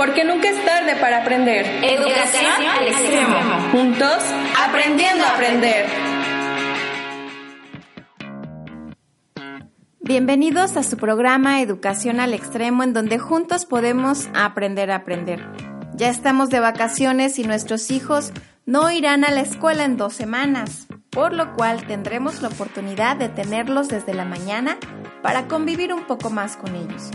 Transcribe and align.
porque 0.00 0.24
nunca 0.24 0.48
es 0.48 0.64
tarde 0.64 0.96
para 0.96 1.20
aprender. 1.20 1.66
Educación 1.84 2.66
al 2.66 2.86
extremo. 2.86 3.36
Juntos, 3.70 4.24
aprendiendo 4.58 5.22
a 5.26 5.28
aprender. 5.34 5.84
Bienvenidos 10.00 10.78
a 10.78 10.84
su 10.84 10.96
programa 10.96 11.60
Educación 11.60 12.18
al 12.18 12.32
Extremo, 12.32 12.82
en 12.82 12.94
donde 12.94 13.18
juntos 13.18 13.66
podemos 13.66 14.30
aprender 14.32 14.90
a 14.90 14.96
aprender. 14.96 15.46
Ya 15.96 16.08
estamos 16.08 16.48
de 16.48 16.60
vacaciones 16.60 17.38
y 17.38 17.44
nuestros 17.44 17.90
hijos 17.90 18.32
no 18.64 18.90
irán 18.90 19.22
a 19.22 19.30
la 19.30 19.42
escuela 19.42 19.84
en 19.84 19.98
dos 19.98 20.14
semanas, 20.14 20.86
por 21.10 21.34
lo 21.34 21.54
cual 21.56 21.86
tendremos 21.86 22.40
la 22.40 22.48
oportunidad 22.48 23.16
de 23.16 23.28
tenerlos 23.28 23.88
desde 23.88 24.14
la 24.14 24.24
mañana 24.24 24.78
para 25.20 25.46
convivir 25.46 25.92
un 25.92 26.04
poco 26.04 26.30
más 26.30 26.56
con 26.56 26.74
ellos. 26.74 27.10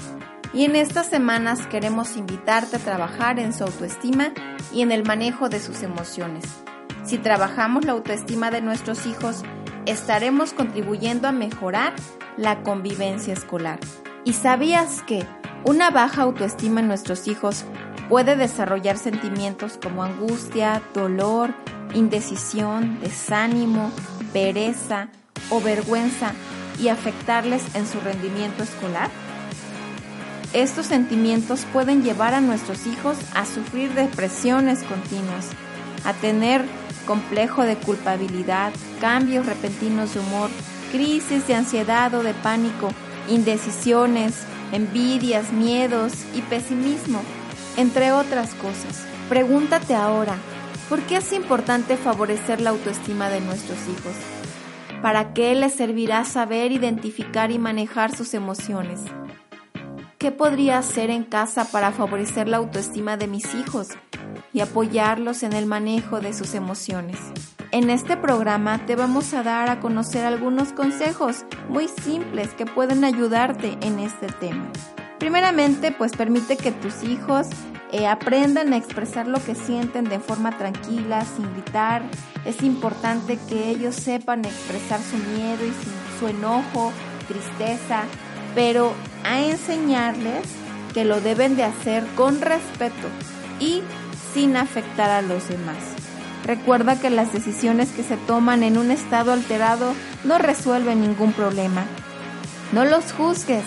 Y 0.56 0.64
en 0.64 0.78
estas 0.78 1.08
semanas 1.08 1.68
queremos 1.68 2.16
invitarte 2.16 2.78
a 2.78 2.80
trabajar 2.80 3.40
en 3.40 3.52
su 3.52 3.66
autoestima 3.66 4.32
y 4.72 4.84
en 4.84 4.94
el 4.94 5.04
manejo 5.04 5.50
de 5.50 5.60
sus 5.60 5.84
emociones. 5.84 6.46
Si 7.04 7.18
trabajamos 7.18 7.84
la 7.84 7.92
autoestima 7.92 8.52
de 8.52 8.62
nuestros 8.62 9.06
hijos, 9.06 9.44
estaremos 9.86 10.54
contribuyendo 10.54 11.28
a 11.28 11.34
mejorar 11.34 11.94
la 12.38 12.64
convivencia 12.64 13.34
escolar. 13.34 13.80
¿Y 14.24 14.32
sabías 14.32 15.04
que 15.04 15.26
una 15.66 15.90
baja 15.90 16.22
autoestima 16.22 16.80
en 16.80 16.88
nuestros 16.88 17.28
hijos 17.28 17.66
puede 18.08 18.38
desarrollar 18.38 18.98
sentimientos 18.98 19.78
como 19.84 20.06
angustia, 20.06 20.82
dolor, 20.94 21.54
indecisión, 21.94 22.98
desánimo, 23.02 23.92
pereza 24.32 25.10
o 25.50 25.60
vergüenza 25.60 26.32
y 26.80 26.88
afectarles 26.88 27.76
en 27.76 27.86
su 27.86 28.00
rendimiento 28.00 28.64
escolar? 28.64 29.10
Estos 30.56 30.86
sentimientos 30.86 31.66
pueden 31.74 32.02
llevar 32.02 32.34
a 32.34 32.40
nuestros 32.40 32.88
hijos 32.88 33.18
a 33.34 33.46
sufrir 33.46 33.94
depresiones 33.94 34.84
continuas, 34.84 35.50
a 36.06 36.14
tener 36.14 36.64
complejo 37.06 37.64
de 37.64 37.76
culpabilidad, 37.76 38.72
cambios 39.02 39.46
repentinos 39.46 40.14
de 40.14 40.22
humor, 40.22 40.50
crisis 40.94 41.46
de 41.46 41.56
ansiedad 41.56 42.14
o 42.14 42.24
de 42.24 42.34
pánico, 42.36 42.88
indecisiones, 43.28 44.34
envidias, 44.72 45.52
miedos 45.52 46.14
y 46.34 46.42
pesimismo, 46.44 47.22
entre 47.76 48.14
otras 48.14 48.54
cosas. 48.54 49.06
Pregúntate 49.28 49.94
ahora, 49.94 50.38
¿por 50.88 51.02
qué 51.02 51.18
es 51.18 51.34
importante 51.34 51.98
favorecer 51.98 52.62
la 52.62 52.70
autoestima 52.70 53.28
de 53.28 53.42
nuestros 53.42 53.80
hijos? 53.90 54.14
¿Para 55.02 55.34
qué 55.34 55.54
les 55.54 55.74
servirá 55.74 56.24
saber 56.24 56.72
identificar 56.72 57.52
y 57.52 57.60
manejar 57.60 58.16
sus 58.16 58.34
emociones? 58.34 59.02
¿Qué 60.26 60.32
podría 60.32 60.80
hacer 60.80 61.12
en 61.12 61.24
casa 61.24 61.66
para 61.66 61.92
favorecer 61.92 62.48
la 62.48 62.58
autoestima 62.58 63.16
de 63.16 63.28
mis 63.28 63.54
hijos 63.54 63.90
y 64.54 64.62
apoyarlos 64.62 65.44
en 65.44 65.54
el 65.54 65.68
manejo 65.68 66.20
de 66.20 66.34
sus 66.34 66.56
emociones? 66.56 67.20
En 67.70 67.92
este 67.92 68.18
programa 68.18 68.88
te 68.88 68.96
vamos 68.96 69.36
a 69.36 69.44
dar 69.44 69.70
a 69.70 69.80
conocer 69.80 70.26
algunos 70.26 70.74
consejos 70.74 71.46
muy 71.70 71.88
simples 71.88 72.56
que 72.56 72.66
pueden 72.66 73.04
ayudarte 73.04 73.78
en 73.82 74.00
este 74.00 74.26
tema. 74.26 74.68
Primeramente, 75.20 75.92
pues 75.92 76.14
permite 76.14 76.58
que 76.58 76.72
tus 76.72 77.04
hijos 77.04 77.46
eh, 77.92 78.08
aprendan 78.08 78.74
a 78.74 78.78
expresar 78.78 79.28
lo 79.28 79.38
que 79.44 79.54
sienten 79.54 80.06
de 80.06 80.20
forma 80.20 80.58
tranquila, 80.58 81.24
sin 81.24 81.54
gritar. 81.54 82.02
Es 82.46 82.64
importante 82.64 83.38
que 83.48 83.70
ellos 83.70 83.94
sepan 83.94 84.44
expresar 84.44 85.00
su 85.02 85.18
miedo 85.18 85.64
y 85.64 86.20
su 86.20 86.28
enojo, 86.28 86.92
tristeza, 87.28 88.06
pero 88.56 88.94
a 89.24 89.42
enseñarles 89.42 90.46
que 90.94 91.06
lo 91.06 91.20
deben 91.20 91.58
de 91.58 91.64
hacer 91.64 92.06
con 92.16 92.42
respeto 92.42 93.08
y 93.60 93.84
sin 94.34 94.56
afectar 94.56 95.12
a 95.12 95.22
los 95.22 95.48
demás. 95.50 95.78
Recuerda 96.46 97.00
que 97.00 97.10
las 97.10 97.34
decisiones 97.34 97.92
que 97.92 98.04
se 98.04 98.18
toman 98.18 98.64
en 98.64 98.78
un 98.78 98.92
estado 98.92 99.34
alterado 99.34 99.94
no 100.24 100.38
resuelven 100.38 101.02
ningún 101.02 101.34
problema. 101.34 101.86
No 102.72 102.86
los 102.86 103.12
juzgues, 103.14 103.64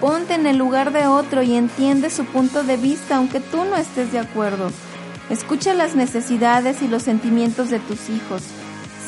ponte 0.00 0.34
en 0.34 0.46
el 0.46 0.56
lugar 0.56 0.92
de 0.92 1.06
otro 1.06 1.42
y 1.42 1.54
entiende 1.54 2.10
su 2.10 2.24
punto 2.24 2.64
de 2.64 2.76
vista 2.76 3.16
aunque 3.16 3.40
tú 3.40 3.64
no 3.64 3.76
estés 3.76 4.10
de 4.10 4.18
acuerdo. 4.18 4.70
Escucha 5.30 5.74
las 5.74 5.94
necesidades 5.94 6.82
y 6.82 6.88
los 6.88 7.02
sentimientos 7.02 7.70
de 7.70 7.78
tus 7.78 8.08
hijos. 8.10 8.42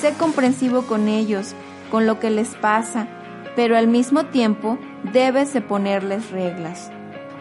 Sé 0.01 0.13
comprensivo 0.13 0.83
con 0.83 1.09
ellos, 1.09 1.55
con 1.91 2.07
lo 2.07 2.21
que 2.21 2.31
les 2.31 2.49
pasa, 2.49 3.09
pero 3.57 3.77
al 3.77 3.89
mismo 3.89 4.27
tiempo 4.27 4.79
debes 5.13 5.53
de 5.55 5.63
ponerles 5.63 6.31
reglas. 6.31 6.91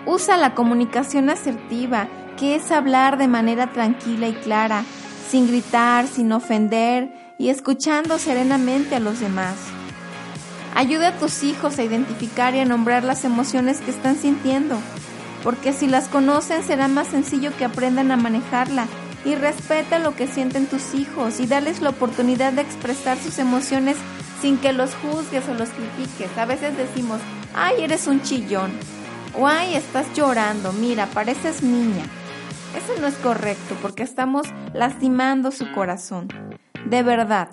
Usa 0.07 0.37
la 0.37 0.55
comunicación 0.55 1.29
asertiva, 1.29 2.07
que 2.37 2.55
es 2.55 2.71
hablar 2.71 3.17
de 3.17 3.27
manera 3.27 3.71
tranquila 3.71 4.27
y 4.27 4.33
clara, 4.33 4.83
sin 5.29 5.47
gritar, 5.47 6.07
sin 6.07 6.31
ofender 6.31 7.11
y 7.37 7.49
escuchando 7.49 8.17
serenamente 8.17 8.95
a 8.95 8.99
los 8.99 9.19
demás. 9.19 9.55
Ayuda 10.73 11.09
a 11.09 11.17
tus 11.17 11.43
hijos 11.43 11.77
a 11.77 11.83
identificar 11.83 12.55
y 12.55 12.59
a 12.59 12.65
nombrar 12.65 13.03
las 13.03 13.25
emociones 13.25 13.79
que 13.79 13.91
están 13.91 14.15
sintiendo, 14.15 14.77
porque 15.43 15.73
si 15.73 15.87
las 15.87 16.07
conocen 16.07 16.63
será 16.63 16.87
más 16.87 17.07
sencillo 17.07 17.55
que 17.57 17.65
aprendan 17.65 18.11
a 18.11 18.17
manejarla 18.17 18.87
y 19.25 19.35
respeta 19.35 19.99
lo 19.99 20.15
que 20.15 20.27
sienten 20.27 20.67
tus 20.67 20.93
hijos 20.93 21.39
y 21.39 21.47
dales 21.47 21.81
la 21.81 21.89
oportunidad 21.89 22.53
de 22.53 22.61
expresar 22.61 23.17
sus 23.17 23.39
emociones 23.39 23.97
sin 24.45 24.59
que 24.59 24.73
los 24.73 24.93
juzgues 24.93 25.49
o 25.49 25.55
los 25.55 25.69
critiques. 25.69 26.37
A 26.37 26.45
veces 26.45 26.77
decimos, 26.77 27.19
ay, 27.55 27.77
eres 27.79 28.05
un 28.05 28.21
chillón. 28.21 28.71
O 29.35 29.47
ay, 29.47 29.73
estás 29.73 30.13
llorando, 30.13 30.71
mira, 30.71 31.07
pareces 31.07 31.63
niña. 31.63 32.03
Eso 32.77 33.01
no 33.01 33.07
es 33.07 33.15
correcto 33.15 33.75
porque 33.81 34.03
estamos 34.03 34.45
lastimando 34.71 35.49
su 35.49 35.71
corazón. 35.71 36.27
De 36.87 37.01
verdad, 37.01 37.49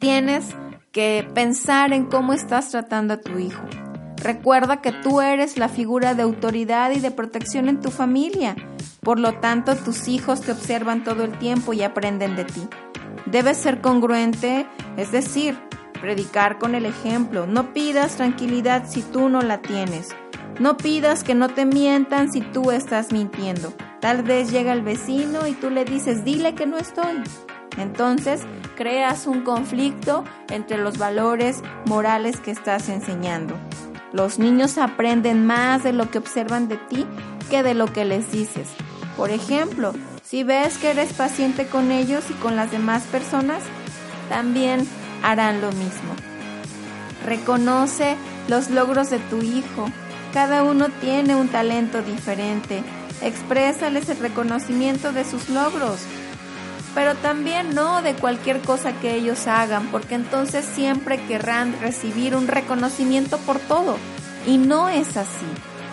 tienes 0.00 0.46
que 0.90 1.24
pensar 1.34 1.92
en 1.92 2.06
cómo 2.06 2.32
estás 2.32 2.68
tratando 2.68 3.14
a 3.14 3.20
tu 3.20 3.38
hijo. 3.38 3.62
Recuerda 4.16 4.78
que 4.78 4.90
tú 4.90 5.20
eres 5.20 5.56
la 5.56 5.68
figura 5.68 6.14
de 6.14 6.22
autoridad 6.22 6.90
y 6.90 6.98
de 6.98 7.12
protección 7.12 7.68
en 7.68 7.80
tu 7.80 7.92
familia. 7.92 8.56
Por 9.02 9.20
lo 9.20 9.34
tanto, 9.34 9.76
tus 9.76 10.08
hijos 10.08 10.40
te 10.40 10.50
observan 10.50 11.04
todo 11.04 11.22
el 11.22 11.38
tiempo 11.38 11.74
y 11.74 11.84
aprenden 11.84 12.34
de 12.34 12.44
ti. 12.44 12.68
Debes 13.26 13.56
ser 13.56 13.80
congruente, 13.80 14.66
es 14.96 15.12
decir, 15.12 15.56
predicar 16.04 16.58
con 16.58 16.74
el 16.74 16.84
ejemplo. 16.84 17.46
No 17.46 17.72
pidas 17.72 18.16
tranquilidad 18.16 18.84
si 18.86 19.00
tú 19.00 19.30
no 19.30 19.40
la 19.40 19.62
tienes. 19.62 20.14
No 20.60 20.76
pidas 20.76 21.24
que 21.24 21.34
no 21.34 21.48
te 21.48 21.64
mientan 21.64 22.30
si 22.30 22.42
tú 22.42 22.72
estás 22.72 23.10
mintiendo. 23.10 23.72
Tal 24.02 24.22
vez 24.22 24.50
llega 24.50 24.74
el 24.74 24.82
vecino 24.82 25.46
y 25.46 25.52
tú 25.52 25.70
le 25.70 25.86
dices, 25.86 26.22
dile 26.22 26.54
que 26.54 26.66
no 26.66 26.76
estoy. 26.76 27.22
Entonces 27.78 28.42
creas 28.76 29.26
un 29.26 29.44
conflicto 29.44 30.24
entre 30.50 30.76
los 30.76 30.98
valores 30.98 31.62
morales 31.86 32.38
que 32.38 32.50
estás 32.50 32.90
enseñando. 32.90 33.56
Los 34.12 34.38
niños 34.38 34.76
aprenden 34.76 35.46
más 35.46 35.84
de 35.84 35.94
lo 35.94 36.10
que 36.10 36.18
observan 36.18 36.68
de 36.68 36.76
ti 36.76 37.06
que 37.48 37.62
de 37.62 37.72
lo 37.72 37.86
que 37.86 38.04
les 38.04 38.30
dices. 38.30 38.68
Por 39.16 39.30
ejemplo, 39.30 39.94
si 40.22 40.44
ves 40.44 40.76
que 40.76 40.90
eres 40.90 41.14
paciente 41.14 41.66
con 41.66 41.90
ellos 41.90 42.24
y 42.28 42.34
con 42.34 42.56
las 42.56 42.70
demás 42.70 43.04
personas, 43.04 43.62
también 44.28 44.86
harán 45.24 45.60
lo 45.60 45.72
mismo. 45.72 46.14
Reconoce 47.24 48.16
los 48.48 48.70
logros 48.70 49.10
de 49.10 49.18
tu 49.18 49.42
hijo. 49.42 49.86
Cada 50.32 50.62
uno 50.62 50.88
tiene 51.00 51.34
un 51.34 51.48
talento 51.48 52.02
diferente. 52.02 52.82
Exprésales 53.22 54.08
el 54.10 54.18
reconocimiento 54.18 55.12
de 55.12 55.24
sus 55.24 55.48
logros. 55.48 56.00
Pero 56.94 57.14
también 57.16 57.74
no 57.74 58.02
de 58.02 58.14
cualquier 58.14 58.60
cosa 58.60 58.92
que 58.92 59.14
ellos 59.14 59.46
hagan, 59.46 59.88
porque 59.88 60.14
entonces 60.14 60.64
siempre 60.64 61.20
querrán 61.26 61.74
recibir 61.80 62.36
un 62.36 62.46
reconocimiento 62.46 63.38
por 63.38 63.58
todo. 63.58 63.96
Y 64.46 64.58
no 64.58 64.88
es 64.90 65.16
así. 65.16 65.46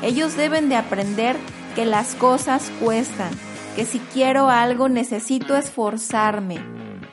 Ellos 0.04 0.36
deben 0.36 0.68
de 0.68 0.76
aprender 0.76 1.38
que 1.76 1.86
las 1.86 2.16
cosas 2.16 2.70
cuestan, 2.82 3.32
que 3.76 3.86
si 3.86 4.00
quiero 4.00 4.50
algo 4.50 4.90
necesito 4.90 5.56
esforzarme, 5.56 6.60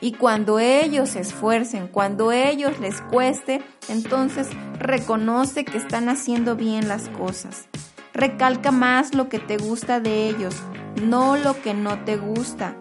y 0.01 0.13
cuando 0.13 0.59
ellos 0.59 1.09
se 1.09 1.19
esfuercen, 1.19 1.87
cuando 1.87 2.31
ellos 2.31 2.79
les 2.79 3.01
cueste, 3.01 3.61
entonces 3.89 4.47
reconoce 4.77 5.65
que 5.65 5.77
están 5.77 6.09
haciendo 6.09 6.55
bien 6.55 6.87
las 6.87 7.09
cosas. 7.09 7.67
Recalca 8.13 8.71
más 8.71 9.13
lo 9.13 9.29
que 9.29 9.39
te 9.39 9.57
gusta 9.57 9.99
de 9.99 10.27
ellos, 10.29 10.55
no 11.01 11.37
lo 11.37 11.61
que 11.61 11.73
no 11.73 12.03
te 12.05 12.17
gusta. 12.17 12.75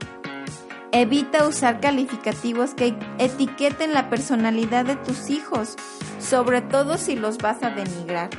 Evita 0.91 1.47
usar 1.47 1.81
calificativos 1.81 2.75
que 2.75 2.97
etiqueten 3.19 3.93
la 3.93 4.09
personalidad 4.09 4.87
de 4.87 4.97
tus 4.97 5.29
hijos, 5.29 5.77
sobre 6.19 6.63
todo 6.63 6.97
si 6.97 7.15
los 7.15 7.39
vas 7.39 7.63
a 7.63 7.71
denigrar. 7.71 8.31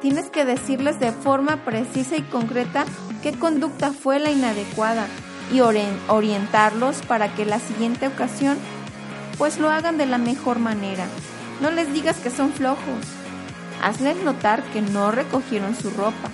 Tienes 0.00 0.30
que 0.30 0.44
decirles 0.44 1.00
de 1.00 1.12
forma 1.12 1.64
precisa 1.64 2.16
y 2.16 2.22
concreta 2.22 2.84
qué 3.22 3.32
conducta 3.32 3.92
fue 3.92 4.20
la 4.20 4.30
inadecuada, 4.30 5.06
y 5.52 5.60
orientarlos 5.60 7.02
para 7.06 7.34
que 7.34 7.44
la 7.44 7.58
siguiente 7.58 8.06
ocasión 8.06 8.58
pues 9.38 9.58
lo 9.58 9.70
hagan 9.70 9.98
de 9.98 10.06
la 10.06 10.18
mejor 10.18 10.58
manera. 10.58 11.06
No 11.60 11.70
les 11.70 11.92
digas 11.92 12.16
que 12.16 12.30
son 12.30 12.52
flojos. 12.52 13.04
Hazles 13.82 14.22
notar 14.24 14.62
que 14.72 14.82
no 14.82 15.10
recogieron 15.12 15.76
su 15.76 15.90
ropa. 15.90 16.30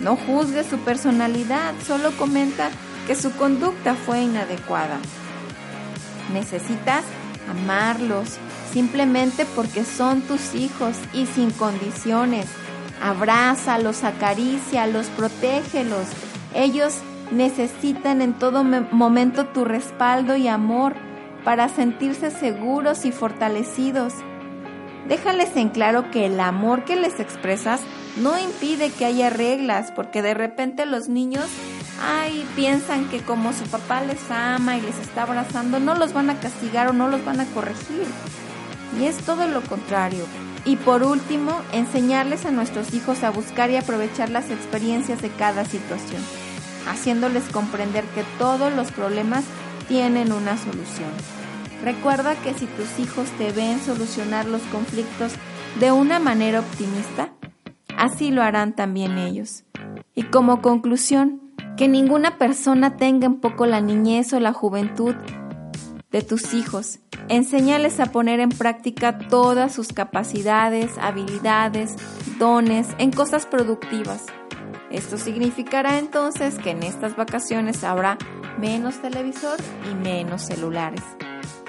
No 0.00 0.16
juzgues 0.16 0.66
su 0.66 0.78
personalidad, 0.78 1.74
solo 1.86 2.10
comenta 2.16 2.70
que 3.06 3.14
su 3.14 3.32
conducta 3.32 3.94
fue 3.94 4.22
inadecuada. 4.22 4.98
Necesitas 6.32 7.04
amarlos 7.48 8.38
simplemente 8.72 9.46
porque 9.54 9.84
son 9.84 10.22
tus 10.22 10.54
hijos 10.54 10.96
y 11.12 11.26
sin 11.26 11.50
condiciones. 11.50 12.46
Abrázalos, 13.02 14.04
acarícialos, 14.04 15.06
protégelos. 15.08 16.06
Ellos 16.54 16.94
necesitan 17.30 18.22
en 18.22 18.34
todo 18.34 18.64
momento 18.64 19.46
tu 19.46 19.64
respaldo 19.64 20.36
y 20.36 20.48
amor 20.48 20.94
para 21.44 21.68
sentirse 21.68 22.30
seguros 22.30 23.04
y 23.04 23.12
fortalecidos. 23.12 24.14
Déjales 25.08 25.56
en 25.56 25.68
claro 25.68 26.10
que 26.10 26.26
el 26.26 26.40
amor 26.40 26.84
que 26.84 26.96
les 26.96 27.20
expresas 27.20 27.80
no 28.16 28.38
impide 28.38 28.90
que 28.90 29.04
haya 29.04 29.30
reglas, 29.30 29.92
porque 29.92 30.22
de 30.22 30.34
repente 30.34 30.86
los 30.86 31.08
niños, 31.08 31.44
ay, 32.02 32.44
piensan 32.56 33.08
que 33.08 33.20
como 33.20 33.52
su 33.52 33.64
papá 33.64 34.00
les 34.00 34.30
ama 34.30 34.76
y 34.76 34.80
les 34.80 34.98
está 34.98 35.22
abrazando, 35.22 35.78
no 35.78 35.94
los 35.94 36.12
van 36.12 36.30
a 36.30 36.40
castigar 36.40 36.88
o 36.88 36.92
no 36.92 37.08
los 37.08 37.24
van 37.24 37.40
a 37.40 37.46
corregir. 37.46 38.06
Y 38.98 39.04
es 39.04 39.18
todo 39.18 39.46
lo 39.46 39.60
contrario. 39.62 40.24
Y 40.64 40.76
por 40.76 41.04
último, 41.04 41.60
enseñarles 41.72 42.44
a 42.46 42.50
nuestros 42.50 42.92
hijos 42.92 43.22
a 43.22 43.30
buscar 43.30 43.70
y 43.70 43.76
aprovechar 43.76 44.30
las 44.30 44.50
experiencias 44.50 45.22
de 45.22 45.28
cada 45.30 45.64
situación, 45.64 46.22
haciéndoles 46.86 47.44
comprender 47.50 48.04
que 48.14 48.24
todos 48.38 48.72
los 48.72 48.90
problemas 48.92 49.44
tienen 49.88 50.32
una 50.32 50.56
solución. 50.56 51.10
Recuerda 51.82 52.34
que 52.36 52.54
si 52.54 52.66
tus 52.66 52.98
hijos 52.98 53.28
te 53.38 53.52
ven 53.52 53.80
solucionar 53.80 54.46
los 54.46 54.62
conflictos 54.62 55.32
de 55.78 55.92
una 55.92 56.18
manera 56.18 56.60
optimista, 56.60 57.30
así 57.96 58.30
lo 58.30 58.42
harán 58.42 58.74
también 58.74 59.18
ellos. 59.18 59.64
Y 60.14 60.24
como 60.24 60.62
conclusión, 60.62 61.40
que 61.76 61.88
ninguna 61.88 62.38
persona 62.38 62.96
tenga 62.96 63.26
en 63.26 63.36
poco 63.36 63.66
la 63.66 63.80
niñez 63.80 64.32
o 64.32 64.40
la 64.40 64.52
juventud 64.52 65.14
de 66.10 66.22
tus 66.22 66.54
hijos. 66.54 67.00
Enséñales 67.28 68.00
a 68.00 68.06
poner 68.06 68.40
en 68.40 68.48
práctica 68.48 69.18
todas 69.18 69.74
sus 69.74 69.88
capacidades, 69.88 70.96
habilidades, 70.98 71.96
dones 72.38 72.88
en 72.98 73.12
cosas 73.12 73.44
productivas. 73.44 74.24
Esto 74.90 75.18
significará 75.18 75.98
entonces 75.98 76.58
que 76.58 76.70
en 76.70 76.82
estas 76.82 77.16
vacaciones 77.16 77.84
habrá 77.84 78.18
menos 78.58 79.00
televisor 79.00 79.58
y 79.90 79.94
menos 79.94 80.42
celulares 80.42 81.02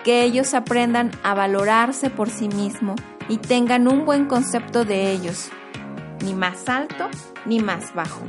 que 0.07 0.23
ellos 0.23 0.53
aprendan 0.53 1.11
a 1.21 1.33
valorarse 1.33 2.09
por 2.09 2.29
sí 2.29 2.47
mismos 2.47 2.95
y 3.27 3.39
tengan 3.39 3.89
un 3.89 4.05
buen 4.05 4.25
concepto 4.25 4.85
de 4.85 5.11
ellos, 5.11 5.49
ni 6.23 6.33
más 6.33 6.69
alto 6.69 7.09
ni 7.45 7.59
más 7.59 7.93
bajo. 7.93 8.21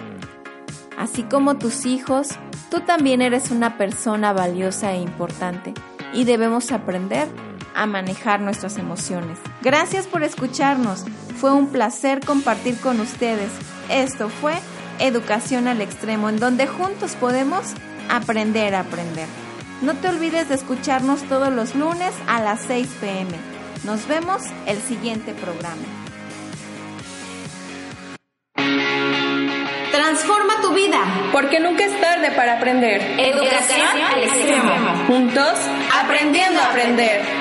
Así 0.97 1.23
como 1.23 1.57
tus 1.57 1.87
hijos, 1.87 2.31
tú 2.69 2.81
también 2.81 3.23
eres 3.23 3.53
una 3.53 3.79
persona 3.79 4.33
valiosa 4.33 4.93
e 4.93 5.01
importante 5.01 5.73
y 6.13 6.25
debemos 6.25 6.73
aprender 6.73 7.29
a 7.77 7.87
manejar 7.87 8.41
nuestras 8.41 8.77
emociones. 8.77 9.39
Gracias 9.63 10.09
por 10.09 10.25
escucharnos. 10.25 11.05
Fue 11.37 11.53
un 11.53 11.69
placer 11.69 12.19
compartir 12.27 12.81
con 12.81 12.99
ustedes. 12.99 13.53
Esto 13.89 14.29
fue 14.29 14.55
Educación 15.01 15.69
al 15.69 15.81
Extremo, 15.81 16.29
en 16.29 16.39
donde 16.39 16.67
juntos 16.67 17.13
podemos 17.13 17.65
aprender 18.09 18.75
a 18.75 18.81
aprender. 18.81 19.27
No 19.83 19.95
te 19.95 20.09
olvides 20.09 20.49
de 20.49 20.57
escucharnos 20.57 21.23
todos 21.25 21.53
los 21.53 21.75
lunes 21.75 22.13
a 22.27 22.41
las 22.41 22.61
6 22.63 22.89
pm. 23.01 23.31
Nos 23.85 24.09
vemos 24.09 24.43
el 24.67 24.81
siguiente 24.83 25.35
programa. 25.35 25.85
Transforma 29.93 30.61
tu 30.63 30.75
vida, 30.75 30.99
porque 31.33 31.61
nunca 31.61 31.85
es 31.85 32.01
tarde 32.01 32.31
para 32.33 32.59
aprender. 32.59 33.01
Educación 33.19 34.03
al 34.13 34.23
extremo. 34.23 35.07
Juntos, 35.07 35.55
aprendiendo 36.03 36.61
a 36.61 36.67
aprender. 36.67 37.38